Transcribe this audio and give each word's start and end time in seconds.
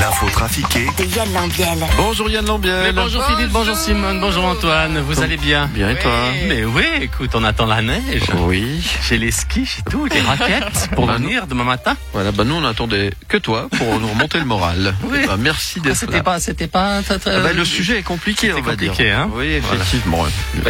L'info 0.00 0.28
trafiquée 0.30 0.86
De 0.98 1.04
Yann 1.04 1.32
Lambiel. 1.32 1.78
Bonjour 1.96 2.28
Yann 2.30 2.44
Lambiel. 2.46 2.82
Mais 2.84 2.92
bonjour 2.92 3.24
Philippe, 3.24 3.50
bonjour 3.50 3.76
Simone, 3.76 4.20
bonjour 4.20 4.44
Antoine, 4.44 5.00
vous 5.00 5.20
allez 5.22 5.36
bien 5.36 5.66
Bien 5.74 5.90
et 5.90 5.98
toi 5.98 6.12
Mais 6.46 6.64
oui, 6.64 6.84
écoute, 7.00 7.30
on 7.34 7.42
attend 7.42 7.66
la 7.66 7.82
neige. 7.82 8.22
Oui. 8.38 8.80
J'ai 9.08 9.18
les 9.18 9.30
skis, 9.30 9.64
j'ai 9.64 9.82
tout, 9.90 10.06
les 10.06 10.20
raquettes 10.20 10.90
pour 10.94 11.06
Bah, 11.06 11.14
venir 11.16 11.46
demain 11.46 11.64
matin. 11.64 11.96
Voilà, 12.12 12.30
bah 12.32 12.44
nous 12.44 12.54
on 12.54 12.64
attendait 12.64 13.12
que 13.28 13.36
toi 13.38 13.68
pour 13.76 13.98
nous 13.98 14.08
remonter 14.08 14.38
le 14.38 14.44
moral. 14.44 14.94
Oui. 15.04 15.20
Bah, 15.26 15.36
merci 15.38 15.78
Ah, 15.78 15.88
d'être 15.88 15.96
c'était 15.96 16.12
là. 16.18 16.22
pas, 16.22 16.40
c'était 16.40 16.66
pas. 16.68 17.02
très, 17.02 17.18
très- 17.18 17.34
Ah 17.36 17.40
bah, 17.40 17.52
le 17.52 17.64
sujet 17.64 17.98
est 17.98 18.02
compliqué, 18.02 18.52
on 18.52 18.60
va 18.62 18.72
compliqué, 18.72 19.04
dire. 19.04 19.18
hein 19.18 19.30
Oui, 19.32 19.46
effectivement. 19.46 20.24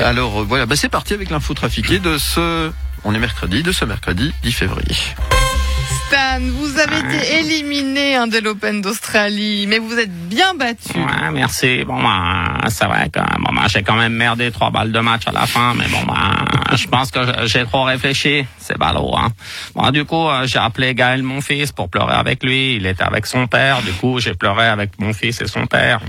Alors 0.05 0.41
euh, 0.41 0.45
voilà, 0.49 0.65
bah, 0.67 0.77
c'est 0.77 0.89
parti 0.89 1.13
avec 1.15 1.31
l'info 1.31 1.55
trafiquée 1.55 1.99
de 1.99 2.17
ce. 2.19 2.71
On 3.05 3.15
est 3.15 3.19
mercredi, 3.19 3.63
de 3.63 3.73
ce 3.73 3.85
mercredi 3.85 4.33
10 4.43 4.53
février. 4.53 4.97
Stan, 6.09 6.41
vous 6.41 6.79
avez 6.79 6.99
été 7.01 7.39
éliminé 7.41 8.17
hein, 8.17 8.27
de 8.27 8.39
l'Open 8.39 8.81
d'Australie, 8.81 9.67
mais 9.69 9.79
vous 9.79 9.99
êtes 9.99 10.11
bien 10.29 10.55
battu. 10.55 10.97
Ouais, 10.97 11.31
merci. 11.33 11.85
Bon, 11.85 12.03
bah, 12.03 12.61
c'est 12.69 12.87
vrai 12.87 13.11
que 13.11 13.19
bon, 13.39 13.53
bah, 13.53 13.63
j'ai 13.69 13.83
quand 13.83 13.95
même 13.97 14.15
merdé 14.15 14.51
trois 14.51 14.71
balles 14.71 14.91
de 14.91 15.01
match 15.01 15.25
à 15.27 15.33
la 15.33 15.47
fin, 15.47 15.75
mais 15.75 15.87
bon, 15.89 16.03
bah, 16.07 16.45
je 16.75 16.87
pense 16.87 17.11
que 17.11 17.21
j'ai 17.45 17.65
trop 17.67 17.83
réfléchi. 17.85 18.47
C'est 18.59 18.79
ballot, 18.79 19.15
hein. 19.19 19.29
Bon, 19.75 19.91
du 19.91 20.05
coup, 20.07 20.29
euh, 20.29 20.47
j'ai 20.47 20.59
appelé 20.59 20.95
Gaël, 20.95 21.23
mon 21.23 21.43
fils, 21.43 21.73
pour 21.73 21.91
pleurer 21.91 22.15
avec 22.15 22.43
lui. 22.43 22.77
Il 22.77 22.87
était 22.87 23.05
avec 23.05 23.27
son 23.27 23.47
père. 23.47 23.83
Du 23.83 23.93
coup, 23.93 24.19
j'ai 24.19 24.33
pleuré 24.35 24.67
avec 24.67 24.99
mon 24.99 25.13
fils 25.13 25.41
et 25.43 25.47
son 25.47 25.67
père. 25.67 26.01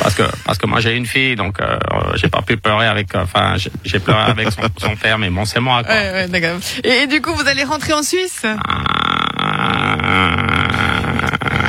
Parce 0.00 0.14
que, 0.14 0.22
parce 0.46 0.56
que 0.56 0.66
moi, 0.66 0.80
j'ai 0.80 0.94
une 0.94 1.06
fille, 1.06 1.36
donc, 1.36 1.60
euh, 1.60 1.76
j'ai 2.14 2.28
pas 2.28 2.40
pu 2.42 2.56
pleurer 2.56 2.86
avec, 2.86 3.14
euh, 3.14 3.22
enfin, 3.24 3.56
j'ai- 3.58 3.72
j'ai 3.84 3.98
pleuré 3.98 4.22
avec 4.30 4.50
son, 4.50 4.62
son 4.78 4.96
père, 4.96 5.18
mais 5.18 5.28
bon, 5.28 5.44
c'est 5.44 5.60
moi, 5.60 5.82
quoi. 5.84 5.94
Ouais, 5.94 6.10
ouais, 6.12 6.28
d'accord. 6.28 6.58
Et, 6.84 7.02
et 7.02 7.06
du 7.06 7.20
coup, 7.20 7.34
vous 7.34 7.46
allez 7.46 7.64
rentrer 7.64 7.92
en 7.92 8.02
Suisse? 8.02 8.42
Euh, 8.44 8.56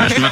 je, 0.09 0.19
me, 0.19 0.19
je, 0.19 0.21
me, 0.21 0.29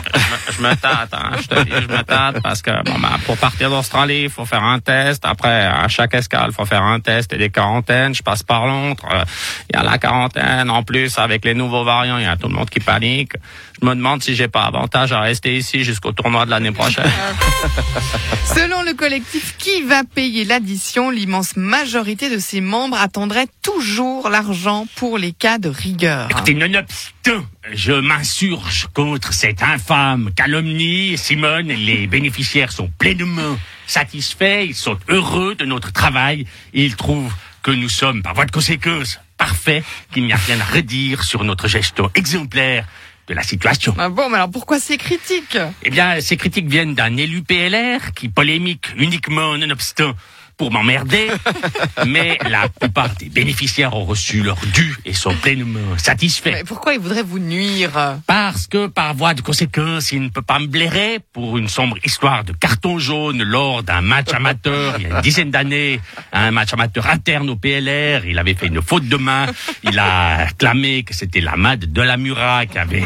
je 0.51 0.61
me 0.61 0.75
tâte, 0.75 1.09
hein, 1.13 1.31
je 1.41 1.47
te 1.47 1.63
dis, 1.63 1.71
je 1.71 1.87
me 1.87 2.01
tâte 2.03 2.41
parce 2.41 2.61
que 2.61 2.71
bon, 2.83 2.97
bah, 2.99 3.17
pour 3.25 3.37
partir 3.37 3.69
d'Australie, 3.69 4.23
il 4.23 4.29
faut 4.29 4.45
faire 4.45 4.63
un 4.63 4.79
test. 4.79 5.25
Après, 5.25 5.65
à 5.65 5.87
chaque 5.87 6.13
escale, 6.13 6.51
faut 6.51 6.65
faire 6.65 6.83
un 6.83 6.99
test 6.99 7.33
et 7.33 7.37
des 7.37 7.49
quarantaines. 7.49 8.13
Je 8.15 8.23
passe 8.23 8.43
par 8.43 8.65
Londres. 8.65 9.03
euh, 9.11 9.23
Il 9.69 9.75
y 9.75 9.79
a 9.79 9.83
la 9.83 9.97
quarantaine. 9.97 10.69
En 10.69 10.83
plus, 10.83 11.17
avec 11.17 11.43
les 11.45 11.53
nouveaux 11.53 11.83
variants, 11.83 12.17
il 12.17 12.23
y 12.23 12.27
a 12.27 12.37
tout 12.37 12.47
le 12.47 12.55
monde 12.55 12.69
qui 12.69 12.79
panique. 12.79 13.33
Je 13.81 13.85
me 13.85 13.93
demande 13.93 14.23
si 14.23 14.35
j'ai 14.35 14.47
pas 14.47 14.63
avantage 14.63 15.11
à 15.11 15.21
rester 15.21 15.57
ici 15.57 15.83
jusqu'au 15.83 16.11
tournoi 16.11 16.45
de 16.45 16.51
l'année 16.51 16.71
prochaine. 16.71 17.05
Selon 18.55 18.83
le 18.83 18.93
collectif 18.93 19.57
Qui 19.57 19.81
va 19.81 20.03
payer 20.03 20.45
l'addition, 20.45 21.09
l'immense 21.09 21.57
majorité 21.57 22.29
de 22.29 22.39
ses 22.39 22.61
membres 22.61 22.97
attendrait 22.97 23.47
toujours 23.61 24.29
l'argent 24.29 24.87
pour 24.95 25.17
les 25.17 25.33
cas 25.33 25.57
de 25.57 25.69
rigueur. 25.69 26.29
Écoutez, 26.29 26.53
nonobstant, 26.53 27.45
je 27.73 27.91
m'insurge 27.91 28.87
contre 28.93 29.33
cette 29.33 29.61
infâme 29.61 30.31
calomnie. 30.35 31.17
Simone, 31.17 31.67
les 31.67 32.07
bénéficiaires 32.07 32.71
sont 32.71 32.89
pleinement 32.97 33.57
satisfaits, 33.87 34.65
ils 34.67 34.75
sont 34.75 34.97
heureux 35.09 35.55
de 35.55 35.65
notre 35.65 35.91
travail 35.91 36.45
et 36.73 36.85
ils 36.85 36.95
trouvent 36.95 37.33
que 37.61 37.71
nous 37.71 37.89
sommes, 37.89 38.21
par 38.21 38.35
voie 38.35 38.45
de 38.45 38.51
conséquence, 38.51 39.19
parfaits, 39.37 39.83
qu'il 40.11 40.25
n'y 40.25 40.33
a 40.33 40.37
rien 40.37 40.59
à 40.59 40.63
redire 40.63 41.23
sur 41.23 41.43
notre 41.43 41.67
gestion 41.67 42.09
exemplaire 42.15 42.87
de 43.27 43.33
la 43.33 43.43
situation. 43.43 43.95
Ah 43.97 44.09
bon, 44.09 44.29
mais 44.29 44.35
alors 44.35 44.51
pourquoi 44.51 44.79
ces 44.79 44.97
critiques? 44.97 45.57
Eh 45.83 45.89
bien, 45.89 46.21
ces 46.21 46.37
critiques 46.37 46.67
viennent 46.67 46.93
d'un 46.93 47.17
élu 47.17 47.41
PLR 47.41 48.13
qui 48.13 48.29
polémique 48.29 48.87
uniquement, 48.97 49.57
nonobstant, 49.57 50.13
pour 50.57 50.71
m'emmerder. 50.71 51.27
Mais 52.05 52.37
la 52.49 52.69
plupart 52.69 53.09
des 53.15 53.29
bénéficiaires 53.29 53.95
ont 53.95 54.05
reçu 54.05 54.41
leur 54.41 54.57
dû 54.73 54.95
et 55.05 55.13
sont 55.13 55.35
pleinement 55.35 55.97
satisfaits. 55.97 56.51
Mais 56.51 56.63
pourquoi 56.63 56.93
ils 56.93 56.99
voudraient 56.99 57.23
vous 57.23 57.39
nuire 57.39 58.17
Parce 58.27 58.67
que, 58.67 58.87
par 58.87 59.13
voie 59.13 59.33
de 59.33 59.41
conséquence, 59.41 60.11
il 60.11 60.21
ne 60.21 60.29
peut 60.29 60.41
pas 60.41 60.59
me 60.59 60.67
blairer 60.67 61.19
pour 61.33 61.57
une 61.57 61.67
sombre 61.67 61.97
histoire 62.03 62.43
de 62.43 62.53
carton 62.53 62.99
jaune 62.99 63.43
lors 63.43 63.83
d'un 63.83 64.01
match 64.01 64.33
amateur 64.33 64.95
il 64.97 65.03
y 65.03 65.11
a 65.11 65.15
une 65.15 65.21
dizaine 65.21 65.51
d'années. 65.51 65.99
Un 66.31 66.51
match 66.51 66.73
amateur 66.73 67.07
interne 67.07 67.49
au 67.49 67.55
PLR. 67.55 68.25
Il 68.25 68.39
avait 68.39 68.53
fait 68.53 68.67
une 68.67 68.81
faute 68.81 69.07
de 69.07 69.17
main. 69.17 69.47
Il 69.83 69.99
a 69.99 70.47
clamé 70.57 71.03
que 71.03 71.13
c'était 71.13 71.41
la 71.41 71.55
main 71.55 71.77
de 71.77 71.85
Delamura 71.85 72.65
qui 72.65 72.77
avait 72.77 73.03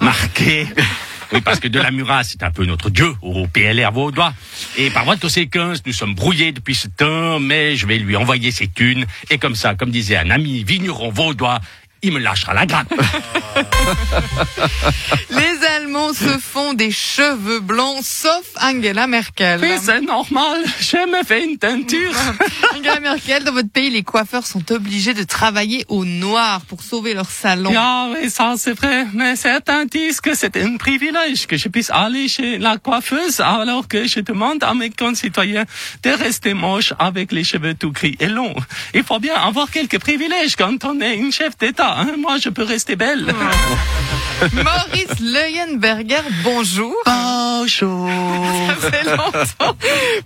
marqué. 0.00 0.66
Oui, 1.34 1.40
parce 1.40 1.58
que 1.58 1.66
Delamura, 1.66 2.22
c'est 2.22 2.44
un 2.44 2.52
peu 2.52 2.64
notre 2.64 2.90
dieu 2.90 3.12
au 3.20 3.48
PLR 3.48 3.90
vaudois. 3.90 4.32
Et 4.78 4.88
par 4.90 5.04
voie 5.04 5.16
de 5.16 5.20
conséquence, 5.20 5.82
nous 5.84 5.92
sommes 5.92 6.14
brouillés 6.14 6.52
depuis 6.52 6.76
ce 6.76 6.86
temps, 6.86 7.40
mais 7.40 7.74
je 7.74 7.88
vais 7.88 7.98
lui 7.98 8.14
envoyer 8.14 8.52
ses 8.52 8.68
thunes. 8.68 9.04
Et 9.30 9.38
comme 9.38 9.56
ça, 9.56 9.74
comme 9.74 9.90
disait 9.90 10.16
un 10.16 10.30
ami 10.30 10.62
vigneron 10.62 11.10
vaudois, 11.10 11.60
il 12.04 12.12
me 12.12 12.20
lâchera 12.20 12.52
la 12.52 12.66
grappe. 12.66 12.92
Les 15.30 15.66
Allemands 15.76 16.12
se 16.12 16.38
font 16.38 16.74
des 16.74 16.90
cheveux 16.90 17.60
blancs, 17.60 18.02
sauf 18.02 18.44
Angela 18.60 19.06
Merkel. 19.06 19.60
Oui, 19.62 19.70
c'est 19.82 20.02
normal. 20.02 20.62
J'ai 20.80 21.06
me 21.06 21.22
fait 21.24 21.44
une 21.44 21.56
teinture. 21.56 22.12
Angela 22.76 23.00
Merkel, 23.00 23.44
dans 23.44 23.52
votre 23.52 23.70
pays, 23.70 23.88
les 23.88 24.02
coiffeurs 24.02 24.46
sont 24.46 24.70
obligés 24.70 25.14
de 25.14 25.22
travailler 25.22 25.86
au 25.88 26.04
noir 26.04 26.60
pour 26.62 26.82
sauver 26.82 27.14
leur 27.14 27.30
salon. 27.30 27.72
Ah 27.74 28.08
oui, 28.12 28.28
ça 28.28 28.54
c'est 28.58 28.74
vrai, 28.74 29.06
mais 29.14 29.34
certains 29.36 29.86
disent 29.86 30.20
que 30.20 30.34
c'est 30.34 30.58
un 30.58 30.76
privilège 30.76 31.46
que 31.46 31.56
je 31.56 31.68
puisse 31.68 31.90
aller 31.90 32.28
chez 32.28 32.58
la 32.58 32.76
coiffeuse 32.76 33.40
alors 33.40 33.88
que 33.88 34.06
je 34.06 34.20
demande 34.20 34.62
à 34.62 34.74
mes 34.74 34.90
concitoyens 34.90 35.64
de 36.02 36.10
rester 36.10 36.52
moches 36.52 36.92
avec 36.98 37.32
les 37.32 37.44
cheveux 37.44 37.72
tout 37.74 37.92
gris 37.92 38.16
et 38.20 38.26
longs. 38.26 38.54
Il 38.92 39.04
faut 39.04 39.20
bien 39.20 39.36
avoir 39.36 39.70
quelques 39.70 39.98
privilèges 39.98 40.56
quand 40.56 40.84
on 40.84 41.00
est 41.00 41.16
une 41.16 41.32
chef 41.32 41.56
d'État. 41.56 41.93
Hein? 41.96 42.16
Moi, 42.18 42.38
je 42.38 42.48
peux 42.48 42.64
rester 42.64 42.96
belle. 42.96 43.32
Maurice 44.52 45.20
Leuenberger, 45.20 46.22
bonjour. 46.42 46.92
Bonjour. 47.06 48.10
Ça 48.68 48.90
fait 48.90 49.04
longtemps. 49.04 49.76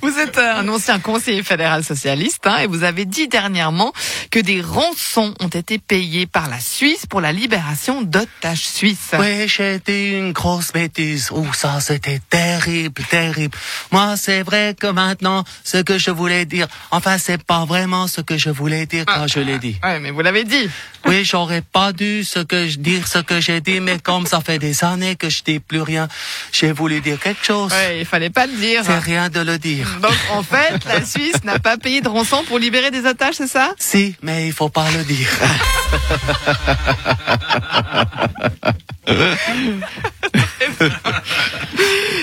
Vous 0.00 0.18
êtes 0.18 0.38
un 0.38 0.66
ancien 0.68 0.98
conseiller 0.98 1.42
fédéral 1.42 1.84
socialiste 1.84 2.46
hein, 2.46 2.58
et 2.58 2.66
vous 2.66 2.84
avez 2.84 3.04
dit 3.04 3.28
dernièrement 3.28 3.92
que 4.30 4.40
des 4.40 4.62
rançons 4.62 5.34
ont 5.40 5.48
été 5.48 5.78
payées 5.78 6.26
par 6.26 6.48
la 6.48 6.58
Suisse 6.58 7.04
pour 7.06 7.20
la 7.20 7.32
libération 7.32 8.00
d'otages 8.02 8.66
suisses. 8.66 9.12
Oui, 9.18 9.46
j'ai 9.46 9.78
dit 9.78 10.12
une 10.12 10.32
grosse 10.32 10.72
bêtise. 10.72 11.28
Oh, 11.30 11.46
ça, 11.52 11.80
c'était 11.80 12.20
terrible, 12.30 13.02
terrible. 13.10 13.56
Moi, 13.92 14.16
c'est 14.16 14.42
vrai 14.42 14.74
que 14.78 14.86
maintenant, 14.86 15.44
ce 15.64 15.78
que 15.78 15.98
je 15.98 16.10
voulais 16.10 16.46
dire, 16.46 16.66
enfin, 16.90 17.18
c'est 17.18 17.42
pas 17.42 17.66
vraiment 17.66 18.06
ce 18.06 18.22
que 18.22 18.38
je 18.38 18.50
voulais 18.50 18.86
dire 18.86 19.04
quand 19.06 19.26
je 19.26 19.40
l'ai 19.40 19.58
dit. 19.58 19.76
Ouais, 19.82 20.00
mais 20.00 20.10
vous 20.10 20.22
l'avez 20.22 20.44
dit. 20.44 20.68
Oui, 21.06 21.24
j'aurais 21.24 21.57
pas 21.60 21.92
dû 21.92 22.24
ce 22.24 22.40
que 22.40 22.68
je 22.68 22.78
dire 22.78 23.06
ce 23.06 23.18
que 23.18 23.40
j'ai 23.40 23.60
dit, 23.60 23.80
mais 23.80 23.98
comme 23.98 24.26
ça 24.26 24.40
fait 24.40 24.58
des 24.58 24.84
années 24.84 25.16
que 25.16 25.28
je 25.28 25.42
dis 25.42 25.58
plus 25.58 25.82
rien, 25.82 26.08
j'ai 26.52 26.72
voulu 26.72 27.00
dire 27.00 27.18
quelque 27.18 27.44
chose. 27.44 27.72
Ouais, 27.72 28.00
il 28.00 28.06
fallait 28.06 28.30
pas 28.30 28.46
le 28.46 28.54
dire. 28.54 28.82
C'est 28.84 28.98
rien 28.98 29.28
de 29.28 29.40
le 29.40 29.58
dire. 29.58 29.88
Donc 30.02 30.16
en 30.32 30.42
fait, 30.42 30.84
la 30.86 31.04
Suisse 31.04 31.42
n'a 31.44 31.58
pas 31.58 31.76
payé 31.76 32.00
de 32.00 32.08
rançon 32.08 32.44
pour 32.44 32.58
libérer 32.58 32.90
des 32.90 33.04
otages, 33.06 33.34
c'est 33.36 33.46
ça? 33.46 33.74
Si, 33.78 34.16
mais 34.22 34.46
il 34.46 34.52
faut 34.52 34.68
pas 34.68 34.90
le 34.90 35.04
dire. 35.04 35.30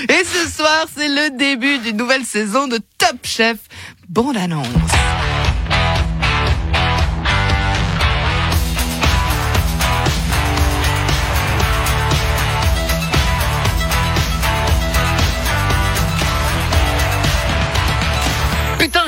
Et 0.09 0.23
ce 0.23 0.49
soir, 0.49 0.85
c'est 0.95 1.07
le 1.07 1.37
début 1.37 1.79
d'une 1.79 1.97
nouvelle 1.97 2.25
saison 2.25 2.67
de 2.67 2.79
Top 2.97 3.17
Chef. 3.23 3.57
Bonne 4.07 4.37
annonce. 4.37 4.67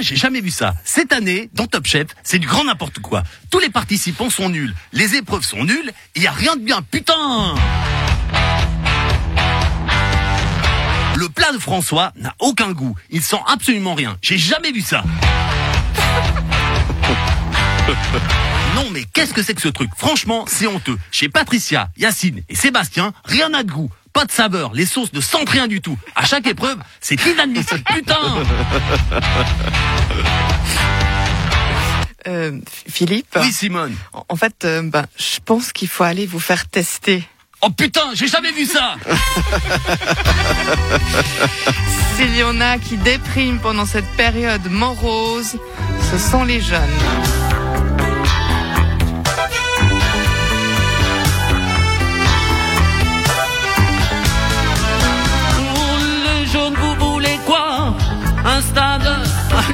J'ai 0.08 0.16
jamais 0.16 0.40
vu 0.40 0.52
ça. 0.52 0.74
Cette 0.86 1.12
année, 1.12 1.50
dans 1.54 1.68
Top 1.68 1.86
Chef, 1.86 2.08
c'est 2.24 2.40
du 2.40 2.48
grand 2.48 2.64
n'importe 2.64 3.00
quoi. 3.00 3.24
Tous 3.50 3.60
les 3.60 3.70
participants 3.70 4.30
sont 4.30 4.48
nuls, 4.48 4.74
les 4.94 5.16
épreuves 5.16 5.44
sont 5.44 5.66
nulles, 5.66 5.92
et 6.16 6.22
y 6.22 6.28
a 6.28 6.32
rien 6.32 6.56
de 6.56 6.62
bien. 6.62 6.82
Putain 6.82 7.56
Le 11.18 11.28
plat 11.28 11.52
de 11.52 11.58
François 11.58 12.14
n'a 12.16 12.34
aucun 12.40 12.72
goût. 12.72 12.96
Il 13.10 13.22
sent 13.22 13.42
absolument 13.48 13.96
rien. 13.96 14.18
J'ai 14.22 14.38
jamais 14.38 14.72
vu 14.72 14.82
ça. 14.82 15.04
Non 18.76 18.86
mais 18.92 19.06
qu'est-ce 19.12 19.34
que 19.34 19.42
c'est 19.42 19.56
que 19.56 19.62
ce 19.62 19.70
truc? 19.70 19.90
Franchement, 19.98 20.46
c'est 20.48 20.68
honteux. 20.68 20.98
Chez 21.10 21.30
Patricia, 21.30 21.90
Yacine 21.98 22.44
et 22.48 22.54
Sébastien, 22.54 23.12
rien 23.24 23.50
n'a 23.50 23.64
de 23.64 23.72
goût. 23.72 23.90
Pas 24.18 24.26
de 24.26 24.32
saveur, 24.32 24.72
les 24.74 24.88
sauces 24.88 25.14
ne 25.14 25.22
sentent 25.22 25.50
rien 25.52 25.68
du 25.68 25.80
tout. 25.80 25.96
À 26.16 26.26
chaque 26.26 26.48
épreuve, 26.48 26.80
c'est 27.00 27.24
inadmissible. 27.24 27.84
Putain 27.94 28.16
Euh, 32.26 32.60
Philippe 32.90 33.38
Oui 33.40 33.52
Simone. 33.54 33.96
En 34.28 34.36
fait, 34.36 34.66
euh, 34.66 34.82
ben, 34.82 35.06
je 35.18 35.38
pense 35.46 35.72
qu'il 35.72 35.88
faut 35.88 36.04
aller 36.04 36.26
vous 36.26 36.40
faire 36.40 36.68
tester. 36.68 37.24
Oh 37.62 37.70
putain, 37.70 38.10
j'ai 38.16 38.28
jamais 38.28 38.52
vu 38.52 38.66
ça 38.66 38.96
S'il 42.16 42.36
y 42.36 42.42
en 42.42 42.60
a 42.60 42.80
qui 42.80 42.98
dépriment 42.98 43.60
pendant 43.60 43.86
cette 43.86 44.10
période 44.18 44.66
morose, 44.72 45.60
ce 46.12 46.18
sont 46.18 46.44
les 46.44 46.60
jeunes. 46.60 46.82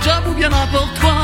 J'avoue 0.03 0.33
bien 0.33 0.49
n'importe 0.49 0.99
quoi. 0.99 1.15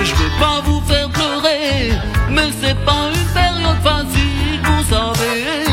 Je 0.00 0.14
vais 0.14 0.38
pas 0.38 0.60
vous 0.64 0.80
faire 0.82 1.08
pleurer, 1.10 1.90
mais 2.30 2.50
c'est 2.60 2.76
pas 2.84 3.10
une 3.12 3.26
période 3.34 3.80
facile, 3.82 4.60
vous 4.62 4.84
savez. 4.88 5.64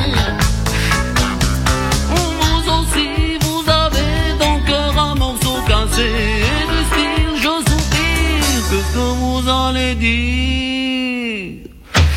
Vous 2.10 2.72
aussi, 2.74 3.38
vous 3.42 3.64
avez 3.70 4.38
dans 4.40 4.56
le 4.56 4.66
cœur 4.66 4.98
un 4.98 5.16
morceau 5.16 5.62
cassé. 5.68 6.10
Et 6.10 6.66
du 6.72 6.80
style, 6.90 7.36
je 7.38 7.54
soupire, 7.70 8.64
qu'est-ce 8.70 8.94
que 8.96 9.08
vous 9.22 9.48
allez 9.48 9.94
dire 9.94 11.70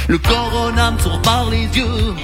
Le 0.08 0.18
corona 0.18 0.92
me 0.92 0.98
sort 0.98 1.20
par 1.20 1.50
les 1.50 1.66
yeux. 1.76 2.14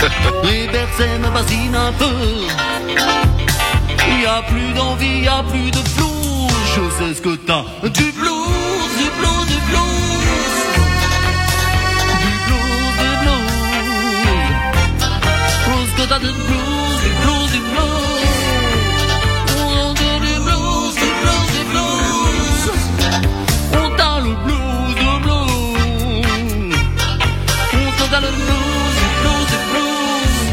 Versets 0.72 1.18
me 1.18 1.30
fascinent 1.36 1.74
un 1.74 1.92
peu. 1.92 3.39
Y 4.20 4.26
a 4.26 4.42
plus 4.42 4.72
d'envie, 4.74 5.20
y 5.22 5.28
a 5.28 5.42
plus 5.42 5.70
de 5.70 5.78
flou. 5.78 6.46
Je 6.74 6.82
sais 6.98 7.14
ce 7.14 7.22
que 7.22 7.36
t'as. 7.36 7.64
Du 7.88 8.12
blues, 8.12 8.90
du 9.00 9.08
blues, 9.16 9.46
du 9.48 9.58
blues. 9.68 10.60
Du 12.20 12.32
blues, 12.46 12.94
du 13.00 13.10
blues. 13.22 13.48
Oh, 15.68 15.80
ce 15.88 15.92
que 16.02 16.06
t'as 16.06 16.18
de 16.18 16.32
blues, 16.32 17.00
du 17.02 17.10
blues, 17.22 17.50
du 17.54 17.60
blues. 17.70 18.20
Oh, 19.56 19.94
du 20.02 20.12
blues, 20.44 20.94
du 21.02 21.10
blues, 21.22 21.48
du 21.56 21.62
blues. 21.70 22.68
On 23.72 23.88
t'a 23.96 24.12
le 24.20 24.32
blues, 24.44 24.96
le 25.00 25.14
blues. 25.24 26.76
On 27.72 28.06
t'a 28.10 28.20
le 28.20 28.30
blues, 28.42 28.94
du 29.00 29.08
blues, 29.22 29.46
du 29.52 29.58
blues. 29.70 30.44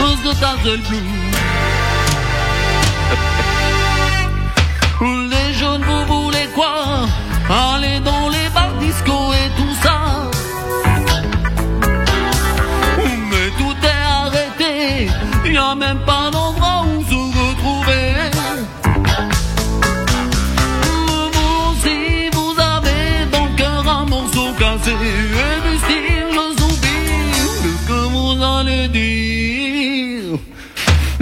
On 0.00 0.12
se 0.24 0.40
t'a 0.40 0.52
le 0.64 0.76
blues. 0.78 1.23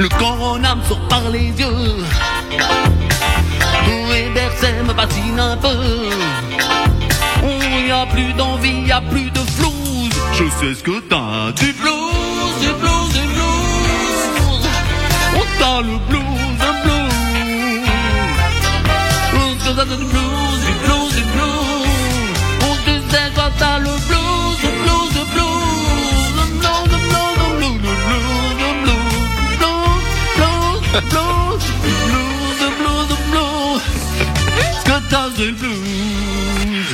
Le 0.03 0.09
corona 0.09 0.75
me 0.75 0.83
sort 0.83 1.07
par 1.09 1.31
les 1.31 1.53
yeux. 1.61 2.05
Les 4.11 4.29
versets 4.31 4.83
me 4.83 4.93
fascinent 4.95 5.39
un 5.39 5.57
peu. 5.57 6.09
Il 7.45 7.87
y 7.87 7.91
a 7.93 8.05
plus 8.07 8.33
d'envie, 8.33 8.83
y 8.85 8.91
a 8.91 9.01
plus 9.01 9.31
de 9.31 9.39
flouze. 9.39 10.11
Je 10.33 10.45
sais 10.59 10.75
ce 10.75 10.83
que 10.83 10.99
t'as. 11.09 11.53
Du 11.53 11.73
blues, 11.75 12.55
du 12.61 12.73
blues, 12.81 13.13
du 13.13 13.25
blues. 13.33 14.67
On 15.37 15.45
t'a 15.61 15.81
le 15.83 15.97
blues, 16.09 16.59
le 16.65 16.73
blues. 16.83 17.89
On 19.37 19.55
te 19.65 19.71
donne 19.77 19.99
du 20.01 20.05
blues, 20.13 20.61
du 20.67 20.73
blues, 20.85 21.13
du 21.15 21.23
blues? 21.33 21.87
On 22.69 22.75
te 22.87 22.95
sait 23.09 23.31
quand 23.37 23.53
t'as 23.57 23.79
le 23.79 23.95
blues, 24.09 24.32
blues, 31.01 31.11
blues, 31.11 31.65
blues, 31.81 32.03
blues, 32.11 32.39
blues, 32.39 32.59
the 32.59 32.69
blues, 32.79 33.07
the 33.09 33.17
blues. 33.31 33.83
Que 34.85 34.97
t'as 35.09 35.29
le 35.39 35.53
blues. 35.53 36.89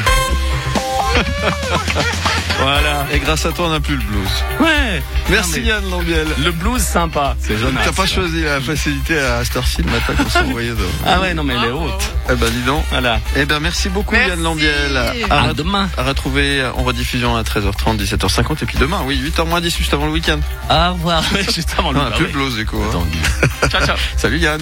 Voilà. 2.60 3.06
Et 3.12 3.18
grâce 3.20 3.46
à 3.46 3.52
toi, 3.52 3.66
on 3.66 3.70
n'a 3.70 3.80
plus 3.80 3.94
le 3.96 4.02
blues. 4.02 4.28
Ouais. 4.60 5.02
Merci 5.30 5.60
mais 5.60 5.66
Yann 5.66 5.90
Lambiel. 5.90 6.26
Le 6.42 6.50
blues 6.50 6.82
sympa, 6.82 7.36
c'est 7.40 7.56
Jonas. 7.56 7.80
T'as 7.84 7.92
pas 7.92 8.06
choisi 8.06 8.42
la 8.42 8.60
facilité 8.60 9.18
à 9.18 9.44
cette 9.44 9.56
heure-ci 9.56 9.82
le 9.82 9.90
matin 9.90 10.14
qu'on 10.14 10.28
s'est 10.28 10.38
envoyé 10.40 10.70
dehors. 10.70 10.90
Ah 11.06 11.20
ouais, 11.20 11.34
non 11.34 11.44
mais 11.44 11.54
elle 11.54 11.68
est 11.68 11.72
haute. 11.72 12.12
Eh 12.30 12.34
ben 12.34 12.50
dis 12.50 12.62
donc. 12.62 12.84
Voilà. 12.90 13.20
Eh 13.36 13.44
ben 13.44 13.60
merci 13.60 13.88
beaucoup 13.88 14.14
Merci. 14.14 14.30
Yann 14.30 14.42
Lambiel. 14.42 14.96
À 15.30 15.48
re- 15.48 15.54
demain. 15.54 15.88
à 15.96 16.02
retrouver 16.02 16.64
en 16.76 16.82
rediffusion 16.82 17.36
à 17.36 17.42
13h30, 17.42 17.98
17h50 17.98 18.62
et 18.62 18.66
puis 18.66 18.78
demain, 18.78 19.02
oui, 19.06 19.20
8h 19.22 19.46
moins 19.46 19.60
10 19.60 19.76
juste 19.76 19.94
avant 19.94 20.06
le 20.06 20.12
week-end. 20.12 20.40
Au 20.68 20.92
revoir. 20.94 21.22
Juste 21.54 21.74
avant 21.78 21.92
le 21.92 21.98
On 22.00 22.02
n'a 22.04 22.10
bah 22.10 22.16
plus 22.16 22.24
ouais. 22.26 22.32
de 22.32 22.36
blues 22.36 22.56
du 22.56 22.66
coup. 22.66 22.80
hein. 22.82 23.68
Ciao 23.70 23.84
ciao. 23.86 23.96
Salut 24.16 24.38
Yann. 24.38 24.60